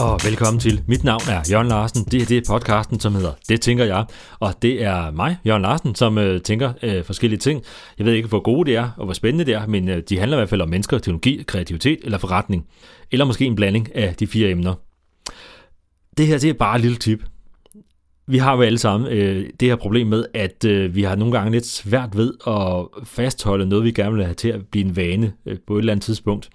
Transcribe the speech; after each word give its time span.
og 0.00 0.20
velkommen 0.24 0.60
til. 0.60 0.82
Mit 0.86 1.04
navn 1.04 1.20
er 1.30 1.42
Jørgen 1.50 1.68
Larsen. 1.68 2.04
Det 2.04 2.22
er 2.22 2.26
det 2.26 2.42
podcasten, 2.46 3.00
som 3.00 3.14
hedder 3.14 3.32
Det 3.48 3.60
tænker 3.60 3.84
jeg. 3.84 4.04
Og 4.40 4.54
det 4.62 4.82
er 4.82 5.10
mig, 5.10 5.36
Jørgen 5.46 5.62
Larsen, 5.62 5.94
som 5.94 6.18
øh, 6.18 6.40
tænker 6.40 6.72
øh, 6.82 7.04
forskellige 7.04 7.38
ting. 7.38 7.62
Jeg 7.98 8.06
ved 8.06 8.12
ikke, 8.12 8.28
hvor 8.28 8.42
gode 8.42 8.70
det 8.70 8.76
er, 8.76 8.90
og 8.96 9.04
hvor 9.04 9.14
spændende 9.14 9.44
det 9.44 9.54
er, 9.54 9.66
men 9.66 9.88
øh, 9.88 10.02
de 10.08 10.18
handler 10.18 10.36
i 10.36 10.40
hvert 10.40 10.48
fald 10.48 10.60
om 10.60 10.68
mennesker, 10.68 10.98
teknologi, 10.98 11.42
kreativitet 11.46 11.98
eller 12.02 12.18
forretning. 12.18 12.66
Eller 13.10 13.24
måske 13.24 13.44
en 13.44 13.56
blanding 13.56 13.96
af 13.96 14.14
de 14.14 14.26
fire 14.26 14.50
emner. 14.50 14.74
Det 16.16 16.26
her, 16.26 16.38
det 16.38 16.50
er 16.50 16.54
bare 16.54 16.76
et 16.76 16.82
lille 16.82 16.96
tip. 16.96 17.24
Vi 18.26 18.38
har 18.38 18.56
jo 18.56 18.62
alle 18.62 18.78
sammen 18.78 19.12
øh, 19.12 19.50
det 19.60 19.68
her 19.68 19.76
problem 19.76 20.06
med, 20.06 20.24
at 20.34 20.64
øh, 20.64 20.94
vi 20.94 21.02
har 21.02 21.16
nogle 21.16 21.32
gange 21.32 21.52
lidt 21.52 21.66
svært 21.66 22.16
ved 22.16 22.32
at 22.46 23.04
fastholde 23.08 23.66
noget, 23.66 23.84
vi 23.84 23.92
gerne 23.92 24.14
vil 24.14 24.24
have 24.24 24.34
til 24.34 24.48
at 24.48 24.66
blive 24.66 24.84
en 24.84 24.96
vane 24.96 25.32
øh, 25.46 25.56
på 25.66 25.74
et 25.74 25.78
eller 25.78 25.92
andet 25.92 26.04
tidspunkt 26.04 26.50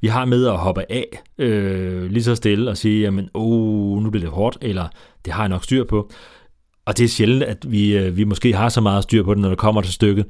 vi 0.00 0.08
har 0.08 0.24
med 0.24 0.46
at 0.46 0.58
hoppe 0.58 0.92
af 0.92 1.22
øh, 1.38 2.10
lige 2.10 2.24
så 2.24 2.34
stille 2.34 2.70
og 2.70 2.76
sige, 2.76 3.00
jamen, 3.00 3.28
oh, 3.34 4.02
nu 4.02 4.10
bliver 4.10 4.24
det 4.26 4.34
hårdt, 4.34 4.58
eller 4.60 4.88
det 5.24 5.32
har 5.32 5.42
jeg 5.42 5.48
nok 5.48 5.64
styr 5.64 5.84
på. 5.84 6.10
Og 6.84 6.98
det 6.98 7.04
er 7.04 7.08
sjældent, 7.08 7.42
at 7.42 7.70
vi, 7.72 7.96
øh, 7.96 8.16
vi 8.16 8.24
måske 8.24 8.52
har 8.52 8.68
så 8.68 8.80
meget 8.80 9.02
styr 9.02 9.22
på 9.22 9.34
det, 9.34 9.42
når 9.42 9.48
det 9.48 9.58
kommer 9.58 9.82
til 9.82 9.92
stykket. 9.92 10.26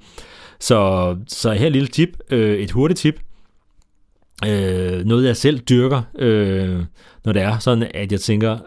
Så, 0.61 1.17
så 1.29 1.53
her 1.53 1.67
et 1.67 1.73
lille 1.73 1.89
tip, 1.89 2.09
øh, 2.31 2.59
et 2.59 2.71
hurtigt 2.71 3.01
tip, 3.01 3.21
øh, 4.47 5.05
noget 5.05 5.27
jeg 5.27 5.37
selv 5.37 5.59
dyrker, 5.59 6.03
øh, 6.19 6.81
når 7.25 7.33
det 7.33 7.43
er 7.43 7.59
sådan, 7.59 7.91
at 7.95 8.13
jeg 8.13 8.21
tænker, 8.21 8.59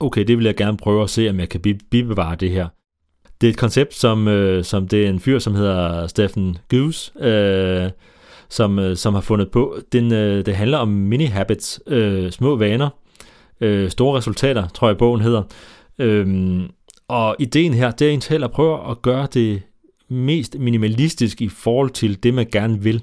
okay, 0.00 0.24
det 0.24 0.38
vil 0.38 0.44
jeg 0.44 0.56
gerne 0.56 0.76
prøve 0.76 1.02
at 1.02 1.10
se, 1.10 1.30
om 1.30 1.40
jeg 1.40 1.48
kan 1.48 1.60
bibevare 1.90 2.36
det 2.36 2.50
her. 2.50 2.68
Det 3.40 3.46
er 3.46 3.50
et 3.50 3.58
koncept, 3.58 3.94
som, 3.94 4.28
øh, 4.28 4.64
som 4.64 4.88
det 4.88 5.04
er 5.04 5.08
en 5.08 5.20
fyr, 5.20 5.38
som 5.38 5.54
hedder 5.54 6.06
Stephen 6.06 6.58
Goose, 6.68 7.24
øh, 7.24 7.90
som, 8.48 8.78
øh, 8.78 8.96
som 8.96 9.14
har 9.14 9.20
fundet 9.20 9.50
på. 9.50 9.76
Den, 9.92 10.12
øh, 10.12 10.46
det 10.46 10.56
handler 10.56 10.78
om 10.78 11.12
mini-habits, 11.12 11.78
øh, 11.86 12.30
små 12.30 12.56
vaner, 12.56 12.88
øh, 13.60 13.90
store 13.90 14.18
resultater, 14.18 14.68
tror 14.68 14.88
jeg 14.88 14.98
bogen 14.98 15.20
hedder. 15.20 15.42
Øhm, 15.98 16.68
og 17.08 17.36
ideen 17.38 17.74
her, 17.74 17.90
det 17.90 18.08
er 18.08 18.12
en 18.12 18.20
til 18.20 18.44
at 18.44 18.50
prøve 18.50 18.90
at 18.90 19.02
gøre 19.02 19.28
det 19.34 19.62
mest 20.08 20.58
minimalistisk 20.58 21.42
i 21.42 21.48
forhold 21.48 21.90
til 21.90 22.22
det, 22.22 22.34
man 22.34 22.46
gerne 22.52 22.82
vil. 22.82 23.02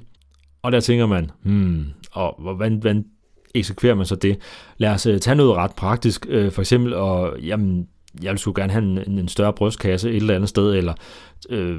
Og 0.62 0.72
der 0.72 0.80
tænker 0.80 1.06
man, 1.06 1.30
hmm, 1.42 1.84
og 2.12 2.36
hvordan, 2.38 2.76
hvordan 2.76 3.04
eksekverer 3.54 3.94
man 3.94 4.06
så 4.06 4.14
det? 4.14 4.38
Lad 4.76 4.90
os 4.90 5.06
øh, 5.06 5.20
tage 5.20 5.34
noget 5.34 5.56
ret 5.56 5.72
praktisk, 5.72 6.26
øh, 6.28 6.52
for 6.52 6.62
eksempel, 6.62 6.94
og 6.94 7.40
jamen, 7.40 7.88
jeg 8.22 8.30
vil 8.30 8.38
sgu 8.38 8.52
gerne 8.56 8.72
have 8.72 8.84
en, 8.84 9.18
en 9.18 9.28
større 9.28 9.52
brystkasse 9.52 10.10
et 10.10 10.16
eller 10.16 10.34
andet 10.34 10.48
sted, 10.48 10.74
eller 10.74 10.94
øh, 11.50 11.76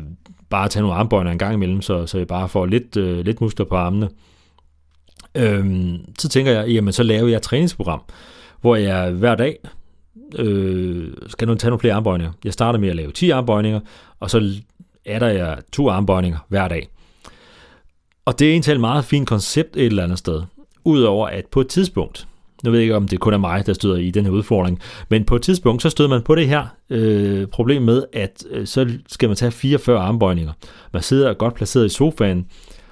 bare 0.49 0.67
tage 0.67 0.81
nogle 0.81 0.97
armbøjner 0.97 1.31
en 1.31 1.37
gang 1.37 1.53
imellem, 1.53 1.81
så, 1.81 2.05
så 2.05 2.17
jeg 2.17 2.27
bare 2.27 2.49
får 2.49 2.65
lidt, 2.65 2.97
øh, 2.97 3.25
lidt 3.25 3.41
muskler 3.41 3.65
på 3.65 3.75
armene. 3.75 4.09
Øhm, 5.35 5.97
så 6.19 6.29
tænker 6.29 6.51
jeg, 6.51 6.69
jamen 6.69 6.93
så 6.93 7.03
laver 7.03 7.27
jeg 7.27 7.35
et 7.35 7.41
træningsprogram, 7.41 8.01
hvor 8.61 8.75
jeg 8.75 9.11
hver 9.11 9.35
dag 9.35 9.57
øh, 10.35 11.13
skal 11.27 11.47
nu 11.47 11.55
tage 11.55 11.69
nogle 11.69 11.79
flere 11.79 11.93
armbøjninger. 11.93 12.33
Jeg 12.43 12.53
starter 12.53 12.79
med 12.79 12.89
at 12.89 12.95
lave 12.95 13.11
10 13.11 13.29
armbøjninger, 13.29 13.79
og 14.19 14.29
så 14.29 14.53
er 15.05 15.19
der 15.19 15.27
jeg 15.27 15.57
to 15.71 15.89
armbøjninger 15.89 16.37
hver 16.47 16.67
dag. 16.67 16.89
Og 18.25 18.39
det 18.39 18.47
er 18.47 18.51
egentlig 18.51 18.73
et 18.73 18.79
meget 18.79 19.05
fint 19.05 19.27
koncept 19.27 19.77
et 19.77 19.85
eller 19.85 20.03
andet 20.03 20.17
sted. 20.17 20.41
Udover 20.89 21.27
at 21.27 21.45
på 21.45 21.61
et 21.61 21.67
tidspunkt, 21.67 22.27
nu 22.63 22.71
ved 22.71 22.79
jeg 22.79 22.83
ikke, 22.83 22.95
om 22.95 23.07
det 23.07 23.19
kun 23.19 23.33
er 23.33 23.37
mig, 23.37 23.65
der 23.65 23.73
støder 23.73 23.95
i 23.95 24.11
den 24.11 24.25
her 24.25 24.31
udfordring, 24.31 24.79
men 25.09 25.25
på 25.25 25.35
et 25.35 25.41
tidspunkt, 25.41 25.81
så 25.81 25.89
støder 25.89 26.09
man 26.09 26.21
på 26.21 26.35
det 26.35 26.47
her 26.47 26.67
øh, 26.89 27.47
problem 27.47 27.81
med, 27.81 28.03
at 28.13 28.43
øh, 28.49 28.67
så 28.67 28.97
skal 29.07 29.29
man 29.29 29.35
tage 29.35 29.51
44 29.51 29.99
armbøjninger. 29.99 30.53
Man 30.93 31.01
sidder 31.01 31.33
godt 31.33 31.53
placeret 31.53 31.85
i 31.85 31.89
sofaen 31.89 32.47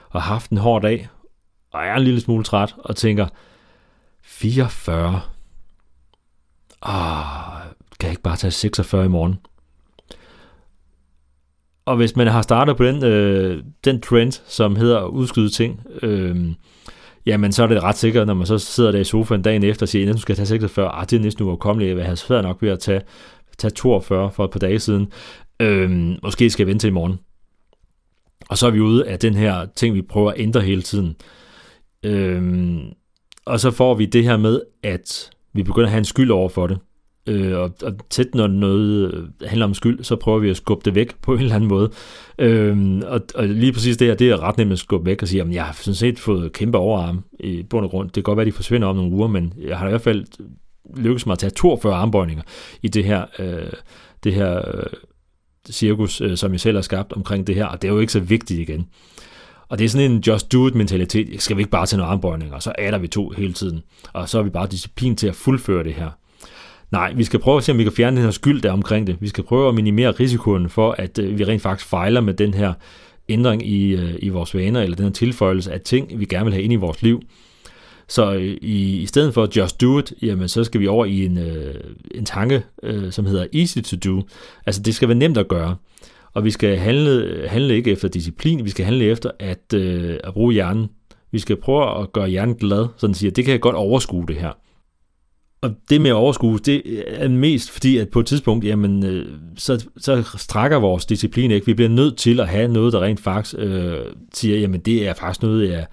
og 0.10 0.22
har 0.22 0.34
haft 0.34 0.52
en 0.52 0.58
hård 0.58 0.82
dag, 0.82 1.08
og 1.74 1.82
er 1.82 1.96
en 1.96 2.04
lille 2.04 2.22
smule 2.22 2.44
træt, 2.44 2.76
og 2.78 2.96
tænker, 2.96 3.28
44? 4.24 5.22
Ah, 6.82 7.24
kan 8.00 8.08
jeg 8.08 8.12
ikke 8.12 8.22
bare 8.22 8.36
tage 8.36 8.52
46 8.52 9.06
i 9.06 9.08
morgen? 9.08 9.36
Og 11.86 11.96
hvis 11.96 12.16
man 12.16 12.28
har 12.28 12.42
startet 12.42 12.78
på 12.78 12.84
den, 12.84 13.04
øh, 13.04 13.64
den 13.86 14.02
trend, 14.02 14.32
som 14.48 14.76
hedder 14.76 15.04
udskyde 15.04 15.50
ting, 15.50 15.82
øh, 16.02 16.52
jamen 17.28 17.52
så 17.52 17.64
er 17.64 17.68
det 17.68 17.84
ret 17.84 17.98
sikkert, 17.98 18.28
når 18.28 18.34
man 18.34 18.48
så 18.48 18.58
sidder 18.58 18.92
der 18.92 19.00
i 19.00 19.04
sofaen 19.04 19.42
dagen 19.42 19.64
efter 19.64 19.84
og 19.84 19.90
siger, 19.90 20.10
at 20.10 20.16
du 20.16 20.22
skal 20.22 20.36
tage 20.36 20.46
46, 20.46 20.90
ah, 20.90 21.06
det 21.10 21.14
er 21.14 21.20
næsten 21.20 21.44
uoverkommeligt, 21.44 21.98
jeg 21.98 22.06
havde 22.06 22.18
svært 22.18 22.44
nok 22.44 22.62
ved 22.62 22.70
at 22.70 22.80
tage, 22.80 23.02
tage 23.58 23.72
42 23.72 24.32
for 24.32 24.46
et 24.46 24.52
par 24.52 24.60
dage 24.60 24.80
siden. 24.80 25.12
Øhm, 25.60 26.16
måske 26.24 26.50
skal 26.50 26.64
jeg 26.64 26.68
vente 26.68 26.84
til 26.84 26.88
i 26.88 26.92
morgen. 26.92 27.20
Og 28.50 28.58
så 28.58 28.68
er 28.68 28.72
vi 28.72 28.80
ude 28.80 29.08
af 29.08 29.20
den 29.20 29.34
her 29.34 29.66
ting, 29.76 29.96
vi 29.96 30.02
prøver 30.02 30.32
at 30.32 30.40
ændre 30.40 30.62
hele 30.62 30.82
tiden. 30.82 31.16
Øhm, 32.04 32.82
og 33.46 33.60
så 33.60 33.72
får 33.72 33.94
vi 33.94 34.06
det 34.06 34.24
her 34.24 34.38
med, 34.38 34.62
at 34.84 35.30
vi 35.54 35.64
begynder 35.64 35.88
at 35.88 35.92
have 35.92 36.00
en 36.00 36.06
skyld 36.06 36.32
over 36.32 36.50
for 36.50 36.68
det. 36.68 36.80
Øh, 37.28 37.58
og, 37.58 37.72
og 37.84 37.94
tæt 38.10 38.36
når 38.36 38.48
noget 38.48 39.14
øh, 39.14 39.24
handler 39.46 39.66
om 39.66 39.74
skyld, 39.74 40.04
så 40.04 40.16
prøver 40.16 40.40
vi 40.40 40.50
at 40.50 40.58
skubbe 40.58 40.86
det 40.86 40.96
væk 40.96 41.16
på 41.22 41.34
en 41.34 41.40
eller 41.40 41.56
anden 41.56 41.70
måde. 41.70 41.92
Øh, 42.40 43.02
og, 43.06 43.22
og 43.36 43.48
lige 43.48 43.74
præcis 43.74 43.98
det 43.98 44.08
her, 44.08 44.16
det 44.16 44.30
er 44.30 44.44
ret 44.44 44.58
nemt 44.58 44.72
at 44.72 44.80
skubbe 44.80 45.06
væk 45.06 45.22
og 45.22 45.28
sige, 45.28 45.42
at 45.42 45.52
jeg 45.52 45.66
har 45.66 45.74
sådan 45.74 45.96
set 45.96 46.20
fået 46.20 46.54
kæmpe 46.54 46.78
overarm 46.78 47.24
i 47.40 47.64
bund 47.64 47.86
og 47.86 47.92
grund. 47.92 48.08
Det 48.08 48.14
kan 48.14 48.24
godt 48.24 48.38
være, 48.38 48.46
at 48.46 48.52
de 48.52 48.56
forsvinder 48.56 48.88
om 48.88 48.96
nogle 48.96 49.12
uger, 49.12 49.28
men 49.28 49.54
jeg 49.68 49.78
har 49.78 49.88
i 49.88 49.90
hvert 49.90 50.02
fald 50.02 50.26
lykkes 50.98 51.26
mig 51.26 51.34
at 51.34 51.40
tage 51.40 51.50
42 51.50 51.96
armbøjninger 51.96 52.44
i 52.82 52.88
det 52.88 53.04
her, 53.04 53.26
øh, 53.40 53.72
det 54.24 54.34
her 54.34 54.58
øh, 54.58 54.84
cirkus, 55.72 56.22
øh, 56.22 56.38
som 56.38 56.52
jeg 56.52 56.60
selv 56.60 56.78
har 56.78 56.82
skabt 56.82 57.14
omkring 57.14 57.48
det 57.48 57.56
her, 57.56 57.66
og 57.66 57.82
det 57.82 57.88
er 57.88 57.94
jo 57.94 58.00
ikke 58.00 58.14
så 58.14 58.20
vigtigt 58.20 58.60
igen. 58.60 58.88
Og 59.70 59.80
det 59.80 59.86
er 59.86 59.90
sådan 59.90 60.12
en 60.12 60.20
just 60.20 60.52
do 60.52 60.68
it 60.68 60.76
mentalitet. 60.76 61.42
Skal 61.42 61.58
vi 61.58 61.62
ikke 61.62 61.72
bare 61.72 61.86
tage 61.86 61.98
nogle 61.98 62.12
armbøjninger, 62.12 62.60
så 62.60 62.72
er 62.78 62.92
der 62.92 62.98
vi 62.98 63.08
to 63.08 63.30
hele 63.30 63.54
tiden. 63.54 63.84
Og 64.14 64.30
så 64.30 64.40
er 64.40 64.44
vi 64.44 64.50
bare 64.50 64.68
disciplin 64.68 65.16
til 65.16 65.28
at 65.28 65.36
fuldføre 65.36 65.84
det 65.84 65.94
her. 65.94 66.10
Nej, 66.92 67.14
vi 67.14 67.24
skal 67.24 67.40
prøve 67.40 67.58
at 67.58 67.64
se, 67.64 67.72
om 67.72 67.78
vi 67.78 67.84
kan 67.84 67.92
fjerne 67.92 68.18
den 68.18 68.24
her 68.24 68.32
skyld 68.32 68.62
der 68.62 68.72
omkring 68.72 69.08
det. 69.08 69.18
Vi 69.20 69.28
skal 69.28 69.44
prøve 69.44 69.68
at 69.68 69.76
minimere 69.76 70.12
risikoen 70.12 70.70
for, 70.70 70.96
at 70.98 71.20
øh, 71.20 71.40
vi 71.40 71.44
rent 71.44 71.62
faktisk 71.62 71.90
fejler 71.90 72.22
med 72.22 72.34
den 72.34 72.54
her 72.54 72.74
ændring 73.30 73.68
i, 73.68 73.96
øh, 73.96 74.16
i 74.20 74.30
vores 74.30 74.56
vaner, 74.56 74.82
eller 74.82 74.96
den 74.96 75.06
her 75.06 75.12
tilføjelse 75.12 75.74
af 75.74 75.82
ting, 75.82 76.20
vi 76.20 76.26
gerne 76.26 76.46
vil 76.46 76.54
have 76.54 76.64
ind 76.64 76.74
i 76.74 76.76
vores 76.76 77.02
liv. 77.02 77.22
Så 78.08 78.34
øh, 78.34 78.58
i, 78.62 78.98
i 78.98 79.06
stedet 79.06 79.34
for 79.34 79.50
just 79.58 79.82
do 79.82 80.00
it, 80.00 80.14
jamen 80.22 80.48
så 80.48 80.64
skal 80.64 80.82
vi 80.82 80.88
over 80.88 81.06
i 81.06 81.26
en, 81.26 81.38
øh, 81.38 81.76
en 82.16 82.26
tanke, 82.26 82.64
øh, 82.84 83.12
som 83.12 83.26
hedder 83.26 83.46
easy 83.54 83.80
to 83.80 83.98
do. 83.98 84.24
Altså 84.66 84.82
det 84.82 84.96
skal 84.96 85.08
være 85.08 85.18
nemt 85.18 85.38
at 85.38 85.48
gøre. 85.48 85.76
Og 86.34 86.44
vi 86.44 86.52
skal 86.52 86.78
handle, 86.78 87.44
handle 87.48 87.76
ikke 87.76 87.92
efter 87.92 88.08
disciplin, 88.08 88.66
vi 88.66 88.70
skal 88.70 88.86
handle 88.86 89.06
efter 89.06 89.32
at, 89.40 89.74
øh, 89.74 90.18
at 90.24 90.34
bruge 90.34 90.54
hjernen. 90.54 90.88
Vi 91.32 91.40
skal 91.40 91.56
prøve 91.56 92.02
at 92.02 92.14
gøre 92.14 92.28
hjernen 92.28 92.56
glad, 92.56 92.88
så 92.98 93.08
den 93.08 93.14
siger, 93.14 93.32
det 93.32 93.46
kan 93.46 93.52
jeg 93.52 93.62
godt 93.62 93.76
overskue 93.76 94.26
det 94.28 94.36
her. 94.36 94.52
Og 95.62 95.76
det 95.90 96.02
med 96.02 96.10
at 96.10 96.16
overskue, 96.16 96.60
det 96.60 97.04
er 97.08 97.28
mest 97.28 97.72
fordi, 97.72 97.98
at 97.98 98.10
på 98.10 98.20
et 98.20 98.26
tidspunkt, 98.26 98.66
jamen, 98.66 99.06
øh, 99.06 99.26
så, 99.58 99.86
så 99.98 100.24
strækker 100.38 100.78
vores 100.78 101.06
disciplin 101.06 101.52
ikke. 101.52 101.66
Vi 101.66 101.74
bliver 101.74 101.90
nødt 101.90 102.18
til 102.18 102.40
at 102.40 102.48
have 102.48 102.68
noget, 102.68 102.94
der 102.94 103.02
rent 103.02 103.20
faktisk 103.20 103.56
øh, 103.58 104.00
siger, 104.34 104.60
jamen 104.60 104.80
det 104.80 105.08
er 105.08 105.14
faktisk 105.14 105.42
noget, 105.42 105.70
jeg 105.70 105.86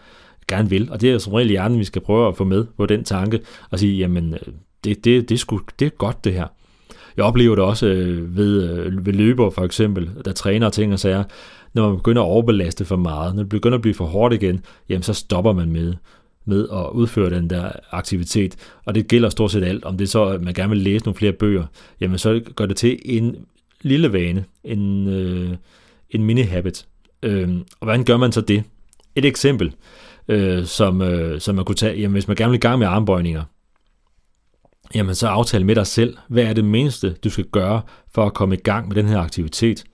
gerne 0.49 0.71
vil. 0.71 0.91
Og 0.91 1.01
det 1.01 1.11
er 1.11 1.19
som 1.19 1.33
regel 1.33 1.49
hjernen, 1.49 1.79
vi 1.79 1.85
skal 1.85 2.03
prøve 2.03 2.29
at 2.29 2.37
få 2.37 2.45
med 2.45 2.67
på 2.77 2.87
den 2.87 3.05
tanke, 3.05 3.41
og 3.71 3.79
sige, 3.79 3.97
jamen 3.99 4.35
øh, 4.35 4.55
det, 4.85 5.05
det, 5.05 5.29
det, 5.29 5.35
er, 5.35 5.39
sgu, 5.39 5.61
det 5.79 5.87
er 5.87 5.91
godt 5.91 6.25
det 6.25 6.33
her. 6.33 6.47
Jeg 7.17 7.25
oplever 7.25 7.55
det 7.55 7.65
også 7.65 7.87
øh, 7.87 8.37
ved, 8.37 8.71
øh, 8.71 9.07
ved 9.07 9.13
løber 9.13 9.51
for 9.51 9.63
eksempel, 9.63 10.11
der 10.25 10.33
træner 10.33 10.71
ting 10.71 10.93
og 10.93 10.99
sager, 10.99 11.25
når 11.75 11.89
man 11.89 11.97
begynder 11.97 12.23
at 12.23 12.27
overbelaste 12.27 12.85
for 12.85 12.97
meget, 12.97 13.35
når 13.35 13.43
det 13.43 13.51
begynder 13.51 13.79
at 13.79 13.83
blive 13.83 13.95
for 13.95 14.05
hårdt 14.05 14.35
igen, 14.35 14.65
jamen 14.89 15.03
så 15.03 15.13
stopper 15.13 15.53
man 15.53 15.73
med 15.73 15.95
med 16.45 16.69
at 16.73 16.91
udføre 16.93 17.31
den 17.31 17.51
der 17.51 17.73
aktivitet. 17.91 18.57
Og 18.85 18.95
det 18.95 19.09
gælder 19.09 19.29
stort 19.29 19.51
set 19.51 19.65
alt. 19.65 19.85
Om 19.85 19.97
det 19.97 20.05
er 20.05 20.09
så, 20.09 20.25
at 20.25 20.43
man 20.43 20.55
gerne 20.55 20.71
vil 20.71 20.79
læse 20.79 21.05
nogle 21.05 21.17
flere 21.17 21.33
bøger, 21.33 21.67
jamen 22.01 22.19
så 22.19 22.41
gør 22.57 22.67
det 22.67 22.77
til 22.77 22.99
en 23.05 23.37
lille 23.83 24.13
vane, 24.13 24.45
en, 24.65 25.09
øh, 25.09 25.57
en 26.11 26.25
mini-habit. 26.25 26.87
Øh, 27.23 27.49
og 27.81 27.85
hvordan 27.85 28.05
gør 28.05 28.17
man 28.17 28.33
så 28.33 28.41
det? 28.41 28.65
Et 29.15 29.25
eksempel, 29.25 29.75
øh, 30.29 30.65
som, 30.65 31.03
øh, 31.03 31.41
som 31.41 31.55
man 31.55 31.65
kunne 31.65 31.77
tage, 31.77 32.01
jamen 32.01 32.13
hvis 32.13 32.29
man 32.29 32.37
gerne 32.37 32.51
vil 32.51 32.59
i 32.59 32.61
gang 32.61 32.79
med 32.79 32.87
armbøjninger, 32.87 33.43
jamen 34.95 35.15
så 35.15 35.27
aftale 35.27 35.65
med 35.65 35.75
dig 35.75 35.87
selv, 35.87 36.17
hvad 36.29 36.45
er 36.45 36.53
det 36.53 36.65
mindste, 36.65 37.15
du 37.25 37.31
skal 37.31 37.45
gøre 37.45 37.83
for 38.15 38.27
at 38.27 38.35
komme 38.35 38.55
i 38.55 38.61
gang 38.61 38.89
med 38.89 38.97
den 38.97 39.07
her 39.07 39.19
aktivitet. 39.19 39.85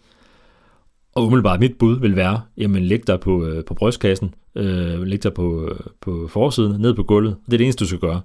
Og 1.21 1.27
umiddelbart 1.27 1.61
mit 1.61 1.79
bud 1.79 1.99
vil 2.01 2.17
være, 2.17 2.41
jamen 2.57 2.83
læg 2.83 3.07
dig 3.07 3.21
på, 3.21 3.45
øh, 3.47 3.65
på 3.65 3.75
brystkassen, 3.75 4.35
øh, 4.55 5.03
læg 5.03 5.23
dig 5.23 5.35
på, 5.35 5.69
øh, 5.69 5.79
på 6.01 6.29
forsiden, 6.29 6.81
ned 6.81 6.95
på 6.95 7.03
gulvet. 7.03 7.37
Det 7.47 7.53
er 7.53 7.57
det 7.57 7.65
eneste, 7.65 7.85
du 7.85 7.89
skal 7.89 7.99
gøre. 7.99 8.21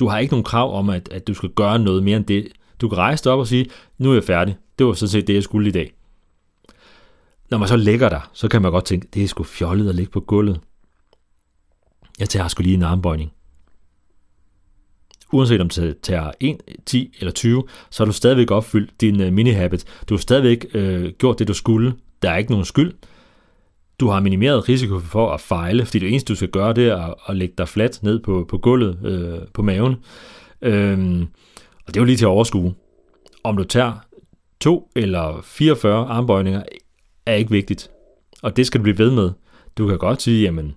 Du 0.00 0.08
har 0.08 0.18
ikke 0.18 0.32
nogen 0.32 0.44
krav 0.44 0.78
om, 0.78 0.90
at, 0.90 1.08
at 1.12 1.28
du 1.28 1.34
skal 1.34 1.48
gøre 1.48 1.78
noget 1.78 2.02
mere 2.02 2.16
end 2.16 2.24
det. 2.24 2.48
Du 2.80 2.88
kan 2.88 2.98
rejse 2.98 3.24
dig 3.24 3.32
op 3.32 3.38
og 3.38 3.46
sige, 3.46 3.66
nu 3.98 4.10
er 4.10 4.14
jeg 4.14 4.24
færdig. 4.24 4.56
Det 4.78 4.86
var 4.86 4.92
sådan 4.92 5.10
set 5.10 5.26
det, 5.26 5.34
jeg 5.34 5.42
skulle 5.42 5.68
i 5.68 5.72
dag. 5.72 5.92
Når 7.50 7.58
man 7.58 7.68
så 7.68 7.76
lægger 7.76 8.08
der, 8.08 8.30
så 8.32 8.48
kan 8.48 8.62
man 8.62 8.72
godt 8.72 8.84
tænke, 8.84 9.08
det 9.14 9.22
er 9.22 9.28
sgu 9.28 9.42
fjollet 9.42 9.88
at 9.88 9.94
ligge 9.94 10.12
på 10.12 10.20
gulvet. 10.20 10.60
Jeg 12.18 12.28
tager 12.28 12.48
sgu 12.48 12.62
lige 12.62 12.74
en 12.74 12.82
armbøjning. 12.82 13.32
Uanset 15.32 15.60
om 15.60 15.68
du 15.68 15.92
tager 16.02 16.30
1, 16.40 16.56
10 16.86 17.14
eller 17.18 17.32
20, 17.32 17.64
så 17.90 18.02
har 18.02 18.06
du 18.06 18.12
stadigvæk 18.12 18.50
opfyldt 18.50 19.00
din 19.00 19.20
øh, 19.20 19.32
mini-habit. 19.32 19.84
Du 20.08 20.14
har 20.14 20.18
stadigvæk 20.18 20.66
øh, 20.74 21.12
gjort 21.18 21.38
det, 21.38 21.48
du 21.48 21.54
skulle. 21.54 21.94
Der 22.22 22.30
er 22.30 22.36
ikke 22.36 22.50
nogen 22.50 22.64
skyld. 22.64 22.92
Du 24.00 24.08
har 24.08 24.20
minimeret 24.20 24.68
risiko 24.68 24.98
for 24.98 25.30
at 25.30 25.40
fejle, 25.40 25.84
fordi 25.84 25.98
det 25.98 26.08
eneste, 26.08 26.32
du 26.32 26.36
skal 26.36 26.48
gøre, 26.48 26.72
det 26.72 26.88
er 26.88 26.96
at, 26.96 27.14
at 27.28 27.36
lægge 27.36 27.54
dig 27.58 27.68
fladt 27.68 28.02
ned 28.02 28.20
på, 28.20 28.46
på 28.48 28.58
gulvet, 28.58 28.98
øh, 29.04 29.48
på 29.54 29.62
maven. 29.62 29.96
Øhm, 30.62 31.22
og 31.86 31.94
det 31.94 31.96
er 31.96 32.00
jo 32.00 32.04
lige 32.04 32.16
til 32.16 32.24
at 32.24 32.28
overskue. 32.28 32.74
Om 33.44 33.56
du 33.56 33.64
tager 33.64 33.92
to 34.60 34.90
eller 34.96 35.40
44 35.42 36.06
armbøjninger, 36.06 36.62
er 37.26 37.34
ikke 37.34 37.50
vigtigt. 37.50 37.90
Og 38.42 38.56
det 38.56 38.66
skal 38.66 38.78
du 38.78 38.82
blive 38.82 38.98
ved 38.98 39.10
med. 39.10 39.30
Du 39.78 39.88
kan 39.88 39.98
godt 39.98 40.22
sige, 40.22 40.42
jamen, 40.42 40.74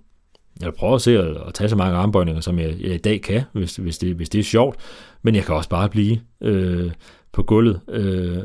jeg 0.60 0.74
prøver 0.74 0.94
at 0.94 1.02
se 1.02 1.18
at, 1.18 1.36
at 1.46 1.54
tage 1.54 1.68
så 1.68 1.76
mange 1.76 1.96
armbøjninger, 1.96 2.40
som 2.40 2.58
jeg, 2.58 2.76
jeg 2.80 2.94
i 2.94 2.98
dag 2.98 3.20
kan, 3.22 3.42
hvis, 3.52 3.76
hvis, 3.76 3.98
det, 3.98 4.14
hvis 4.14 4.28
det 4.28 4.38
er 4.38 4.42
sjovt. 4.42 4.76
Men 5.22 5.34
jeg 5.34 5.44
kan 5.44 5.54
også 5.54 5.68
bare 5.68 5.88
blive 5.88 6.20
øh, 6.40 6.92
på 7.32 7.42
gulvet, 7.42 7.80
øh, 7.88 8.38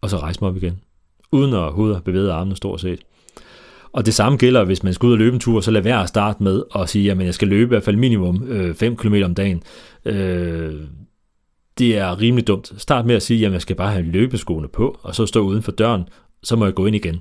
og 0.00 0.10
så 0.10 0.18
rejse 0.18 0.40
mig 0.40 0.50
op 0.50 0.56
igen. 0.56 0.80
Uden 1.34 1.54
at 1.54 1.72
hovedet 1.72 2.04
bevæge 2.04 2.32
armene 2.32 2.56
stort 2.56 2.80
set. 2.80 3.00
Og 3.92 4.06
det 4.06 4.14
samme 4.14 4.38
gælder, 4.38 4.64
hvis 4.64 4.82
man 4.82 4.94
skal 4.94 5.06
ud 5.06 5.12
og 5.12 5.18
løbe 5.18 5.34
en 5.34 5.40
tur, 5.40 5.60
så 5.60 5.70
lad 5.70 5.82
være 5.82 6.02
at 6.02 6.08
starte 6.08 6.42
med 6.42 6.62
at 6.74 6.88
sige, 6.88 7.10
at 7.10 7.18
jeg 7.18 7.34
skal 7.34 7.48
løbe 7.48 7.62
i 7.62 7.68
hvert 7.68 7.82
fald 7.82 7.96
minimum 7.96 8.48
øh, 8.48 8.74
5 8.74 8.96
km 8.96 9.14
om 9.24 9.34
dagen. 9.34 9.62
Øh, 10.04 10.74
det 11.78 11.98
er 11.98 12.20
rimelig 12.20 12.46
dumt. 12.46 12.72
Start 12.76 13.06
med 13.06 13.14
at 13.14 13.22
sige, 13.22 13.46
at 13.46 13.52
jeg 13.52 13.62
skal 13.62 13.76
bare 13.76 13.92
have 13.92 14.04
løbeskoene 14.04 14.68
på, 14.68 14.98
og 15.02 15.14
så 15.14 15.26
stå 15.26 15.40
uden 15.40 15.62
for 15.62 15.72
døren, 15.72 16.04
så 16.42 16.56
må 16.56 16.64
jeg 16.64 16.74
gå 16.74 16.86
ind 16.86 16.96
igen. 16.96 17.20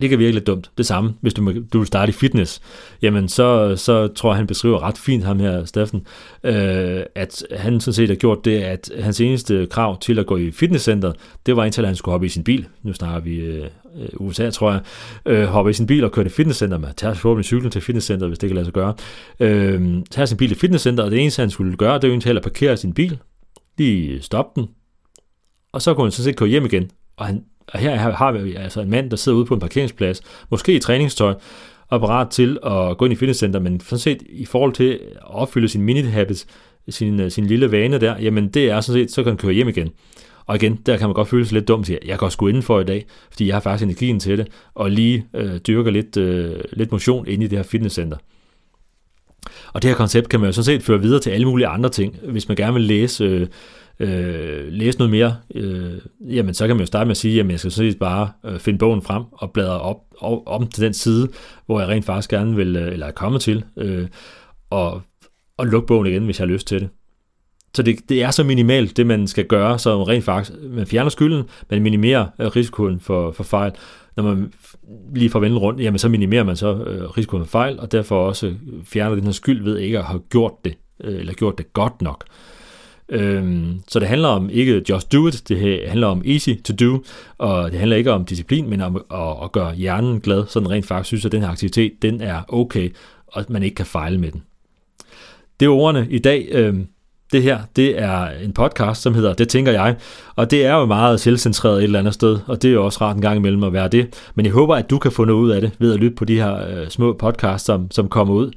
Det 0.00 0.10
kan 0.10 0.18
virke 0.18 0.32
lidt 0.32 0.46
dumt. 0.46 0.70
Det 0.78 0.86
samme, 0.86 1.14
hvis 1.20 1.34
du, 1.34 1.54
du 1.72 1.78
vil 1.78 1.86
starte 1.86 2.10
i 2.10 2.12
fitness, 2.12 2.60
jamen 3.02 3.28
så, 3.28 3.76
så 3.76 4.08
tror 4.08 4.30
jeg, 4.30 4.36
han 4.36 4.46
beskriver 4.46 4.82
ret 4.82 4.98
fint 4.98 5.24
ham 5.24 5.40
her, 5.40 5.64
Steffen, 5.64 6.06
øh, 6.44 7.02
at 7.14 7.46
han 7.52 7.80
sådan 7.80 7.94
set 7.94 8.08
har 8.08 8.16
gjort 8.16 8.44
det, 8.44 8.62
at 8.62 8.90
hans 9.00 9.20
eneste 9.20 9.66
krav 9.66 10.00
til 10.00 10.18
at 10.18 10.26
gå 10.26 10.36
i 10.36 10.50
fitnesscenter, 10.50 11.12
det 11.46 11.56
var 11.56 11.64
indtil 11.64 11.82
at 11.82 11.86
han 11.86 11.96
skulle 11.96 12.12
hoppe 12.12 12.26
i 12.26 12.30
sin 12.30 12.44
bil. 12.44 12.66
Nu 12.82 12.92
snakker 12.92 13.20
vi 13.20 13.36
øh, 13.36 13.64
øh 13.64 14.08
USA, 14.16 14.50
tror 14.50 14.70
jeg. 14.72 14.80
Øh, 15.26 15.44
hoppe 15.44 15.70
i 15.70 15.74
sin 15.74 15.86
bil 15.86 16.04
og 16.04 16.12
køre 16.12 16.24
til 16.24 16.32
fitnesscenter 16.32 16.78
med. 16.78 16.88
Tager 16.96 17.14
forhåbentlig 17.14 17.44
cyklen 17.44 17.70
til 17.70 17.80
fitnesscenter, 17.80 18.26
hvis 18.26 18.38
det 18.38 18.48
kan 18.48 18.54
lade 18.54 18.66
sig 18.66 18.74
gøre. 18.74 18.94
Øh, 19.40 20.02
tager 20.10 20.26
sin 20.26 20.36
bil 20.36 20.48
til 20.48 20.58
fitnesscenter, 20.58 21.04
og 21.04 21.10
det 21.10 21.20
eneste, 21.20 21.40
han 21.40 21.50
skulle 21.50 21.76
gøre, 21.76 21.98
det 21.98 22.08
var 22.08 22.14
indtil 22.14 22.36
at 22.36 22.42
parkere 22.42 22.76
sin 22.76 22.94
bil, 22.94 23.18
lige 23.78 24.22
stoppe 24.22 24.60
den, 24.60 24.68
og 25.72 25.82
så 25.82 25.94
kunne 25.94 26.04
han 26.04 26.12
sådan 26.12 26.24
set 26.24 26.36
køre 26.36 26.48
hjem 26.48 26.64
igen. 26.64 26.90
Og 27.16 27.26
han 27.26 27.44
og 27.72 27.80
her 27.80 27.96
har 27.96 28.32
vi 28.32 28.54
altså 28.54 28.80
en 28.80 28.90
mand, 28.90 29.10
der 29.10 29.16
sidder 29.16 29.38
ude 29.38 29.46
på 29.46 29.54
en 29.54 29.60
parkeringsplads, 29.60 30.20
måske 30.50 30.74
i 30.74 30.78
træningstøj, 30.78 31.34
og 31.88 32.00
parat 32.00 32.28
til 32.28 32.58
at 32.66 32.98
gå 32.98 33.04
ind 33.04 33.12
i 33.12 33.16
fitnesscenter, 33.16 33.60
men 33.60 33.80
sådan 33.80 33.98
set 33.98 34.22
i 34.28 34.44
forhold 34.44 34.72
til 34.72 34.92
at 34.92 35.34
opfylde 35.34 35.68
sin 35.68 35.82
mini-habit, 35.82 36.46
sin, 36.88 37.20
øh, 37.20 37.30
sin 37.30 37.46
lille 37.46 37.72
vane 37.72 37.98
der, 37.98 38.18
jamen 38.20 38.48
det 38.48 38.70
er 38.70 38.80
sådan 38.80 39.02
set, 39.02 39.10
så 39.14 39.22
kan 39.22 39.30
han 39.30 39.38
køre 39.38 39.52
hjem 39.52 39.68
igen. 39.68 39.90
Og 40.46 40.56
igen, 40.56 40.76
der 40.86 40.96
kan 40.96 41.08
man 41.08 41.14
godt 41.14 41.28
føle 41.28 41.44
sig 41.44 41.54
lidt 41.54 41.68
dumt, 41.68 41.90
at 41.90 41.98
jeg 42.04 42.18
kan 42.18 42.26
også 42.26 42.38
gå 42.38 42.48
indenfor 42.48 42.80
i 42.80 42.84
dag, 42.84 43.06
fordi 43.30 43.46
jeg 43.46 43.54
har 43.54 43.60
faktisk 43.60 43.84
energien 43.84 44.20
til 44.20 44.38
det, 44.38 44.48
og 44.74 44.90
lige 44.90 45.26
øh, 45.34 45.56
dyrker 45.56 45.90
lidt, 45.90 46.16
øh, 46.16 46.60
lidt 46.72 46.92
motion 46.92 47.26
inde 47.28 47.44
i 47.44 47.48
det 47.48 47.58
her 47.58 47.62
fitnesscenter. 47.62 48.16
Og 49.72 49.82
det 49.82 49.90
her 49.90 49.96
koncept 49.96 50.28
kan 50.28 50.40
man 50.40 50.48
jo 50.48 50.52
sådan 50.52 50.64
set 50.64 50.82
føre 50.82 51.00
videre 51.00 51.20
til 51.20 51.30
alle 51.30 51.46
mulige 51.46 51.66
andre 51.66 51.88
ting. 51.88 52.16
Hvis 52.22 52.48
man 52.48 52.56
gerne 52.56 52.72
vil 52.72 52.82
læse 52.82 53.24
øh, 53.24 53.46
øh, 54.00 54.72
læse 54.72 54.98
noget 54.98 55.10
mere, 55.10 55.36
øh, 55.54 55.98
jamen 56.20 56.54
så 56.54 56.66
kan 56.66 56.76
man 56.76 56.80
jo 56.80 56.86
starte 56.86 57.06
med 57.06 57.10
at 57.10 57.16
sige, 57.16 57.40
at 57.40 57.50
jeg 57.50 57.58
skal 57.58 57.70
sådan 57.70 57.92
set 57.92 57.98
bare 57.98 58.30
øh, 58.44 58.58
finde 58.58 58.78
bogen 58.78 59.02
frem 59.02 59.22
og 59.32 59.52
bladre 59.52 59.80
op, 59.80 59.96
op 60.20 60.42
om 60.46 60.66
til 60.66 60.84
den 60.84 60.94
side, 60.94 61.28
hvor 61.66 61.80
jeg 61.80 61.88
rent 61.88 62.04
faktisk 62.04 62.30
gerne 62.30 62.56
vil, 62.56 62.76
øh, 62.76 62.92
eller 62.92 63.06
er 63.06 63.12
kommet 63.12 63.40
til, 63.40 63.64
øh, 63.76 64.06
og, 64.70 65.02
og 65.58 65.66
lukke 65.66 65.86
bogen 65.86 66.06
igen, 66.06 66.24
hvis 66.24 66.38
jeg 66.38 66.46
har 66.46 66.52
lyst 66.52 66.66
til 66.66 66.80
det. 66.80 66.88
Så 67.74 67.82
det, 67.82 68.08
det 68.08 68.22
er 68.22 68.30
så 68.30 68.44
minimalt, 68.44 68.96
det 68.96 69.06
man 69.06 69.26
skal 69.26 69.46
gøre, 69.46 69.78
så 69.78 70.02
rent 70.02 70.24
faktisk, 70.24 70.58
man 70.62 70.86
fjerner 70.86 71.10
skylden, 71.10 71.44
man 71.70 71.82
minimerer 71.82 72.26
øh, 72.40 72.46
risikoen 72.46 73.00
for, 73.00 73.32
for 73.32 73.44
fejl. 73.44 73.72
Når 74.16 74.22
man 74.22 74.52
lige 75.14 75.30
får 75.30 75.40
vendt 75.40 75.58
rundt, 75.58 75.80
jamen 75.80 75.98
så 75.98 76.08
minimerer 76.08 76.44
man 76.44 76.56
så 76.56 76.74
øh, 76.74 77.10
risikoen 77.10 77.44
for 77.44 77.50
fejl, 77.50 77.80
og 77.80 77.92
derfor 77.92 78.26
også 78.26 78.54
fjerner 78.84 79.14
den 79.14 79.24
her 79.24 79.32
skyld 79.32 79.62
ved 79.62 79.78
ikke 79.78 79.98
at 79.98 80.04
have 80.04 80.20
gjort 80.30 80.52
det, 80.64 80.74
øh, 81.04 81.20
eller 81.20 81.32
gjort 81.32 81.58
det 81.58 81.72
godt 81.72 82.02
nok. 82.02 82.24
Øhm, 83.08 83.80
så 83.88 83.98
det 83.98 84.08
handler 84.08 84.28
om 84.28 84.50
ikke 84.52 84.82
just 84.88 85.12
do 85.12 85.28
it, 85.28 85.48
det 85.48 85.88
handler 85.88 86.06
om 86.06 86.22
easy 86.26 86.50
to 86.64 86.74
do, 86.80 87.02
og 87.38 87.70
det 87.70 87.78
handler 87.78 87.96
ikke 87.96 88.12
om 88.12 88.24
disciplin, 88.24 88.70
men 88.70 88.80
om 88.80 88.96
at, 88.96 89.44
at 89.44 89.52
gøre 89.52 89.74
hjernen 89.74 90.20
glad, 90.20 90.44
så 90.48 90.60
den 90.60 90.70
rent 90.70 90.86
faktisk 90.86 91.06
synes, 91.06 91.24
at 91.24 91.32
den 91.32 91.42
her 91.42 91.48
aktivitet, 91.48 91.92
den 92.02 92.20
er 92.20 92.42
okay, 92.48 92.94
og 93.26 93.40
at 93.40 93.50
man 93.50 93.62
ikke 93.62 93.74
kan 93.74 93.86
fejle 93.86 94.18
med 94.18 94.30
den. 94.30 94.42
Det 95.60 95.66
er 95.66 95.70
ordene 95.70 96.06
i 96.10 96.18
dag. 96.18 96.48
Øhm, 96.50 96.86
det 97.32 97.42
her, 97.42 97.58
det 97.76 98.02
er 98.02 98.28
en 98.28 98.52
podcast, 98.52 99.02
som 99.02 99.14
hedder 99.14 99.34
Det 99.34 99.48
tænker 99.48 99.72
jeg, 99.72 99.96
og 100.36 100.50
det 100.50 100.66
er 100.66 100.74
jo 100.74 100.84
meget 100.84 101.20
selvcentreret 101.20 101.78
et 101.78 101.84
eller 101.84 101.98
andet 101.98 102.14
sted, 102.14 102.38
og 102.46 102.62
det 102.62 102.68
er 102.68 102.72
jo 102.72 102.84
også 102.84 102.98
rart 103.00 103.16
en 103.16 103.22
gang 103.22 103.36
imellem 103.36 103.64
at 103.64 103.72
være 103.72 103.88
det. 103.88 104.30
Men 104.34 104.46
jeg 104.46 104.52
håber, 104.52 104.76
at 104.76 104.90
du 104.90 104.98
kan 104.98 105.12
få 105.12 105.24
noget 105.24 105.40
ud 105.40 105.50
af 105.50 105.60
det 105.60 105.72
ved 105.78 105.94
at 105.94 106.00
lytte 106.00 106.16
på 106.16 106.24
de 106.24 106.36
her 106.36 106.68
øh, 106.68 106.88
små 106.88 107.12
podcasts, 107.12 107.66
som, 107.66 107.90
som 107.90 108.08
kommer 108.08 108.34
ud. 108.34 108.50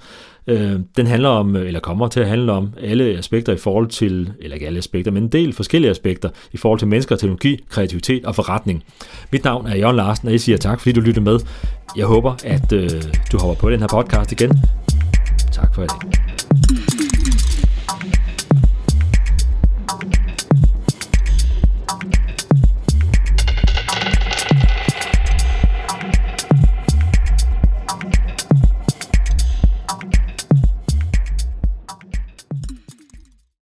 Øh, 0.47 0.79
den 0.97 1.07
handler 1.07 1.29
om, 1.29 1.55
øh, 1.55 1.67
eller 1.67 1.79
kommer 1.79 2.07
til 2.07 2.19
at 2.19 2.27
handle 2.27 2.51
om 2.51 2.73
alle 2.81 3.03
aspekter 3.17 3.53
i 3.53 3.57
forhold 3.57 3.87
til, 3.87 4.31
eller 4.39 4.55
ikke 4.55 4.67
alle 4.67 4.77
aspekter, 4.77 5.11
men 5.11 5.23
en 5.23 5.29
del 5.29 5.53
forskellige 5.53 5.91
aspekter 5.91 6.29
i 6.53 6.57
forhold 6.57 6.79
til 6.79 6.87
mennesker, 6.87 7.15
teknologi, 7.15 7.63
kreativitet 7.69 8.25
og 8.25 8.35
forretning. 8.35 8.83
Mit 9.31 9.43
navn 9.43 9.67
er 9.67 9.75
Jørgen 9.75 9.95
Larsen, 9.95 10.27
og 10.27 10.31
jeg 10.31 10.41
siger 10.41 10.57
tak, 10.57 10.79
fordi 10.79 10.91
du 10.91 11.01
lyttede 11.01 11.25
med. 11.25 11.39
Jeg 11.97 12.05
håber, 12.05 12.35
at 12.45 12.73
øh, 12.73 12.89
du 13.31 13.37
hopper 13.37 13.55
på 13.55 13.69
den 13.69 13.79
her 13.79 13.87
podcast 13.87 14.31
igen. 14.31 14.51
Tak 15.51 15.75
for 15.75 15.83
i 15.83 15.87
dag. 15.87 17.06